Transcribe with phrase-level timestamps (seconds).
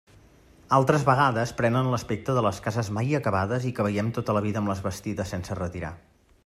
[0.77, 4.65] Altres vegades prenen l'aspecte de les cases mai acabades i que veiem tota la vida
[4.65, 5.97] amb les bastides sense retirar.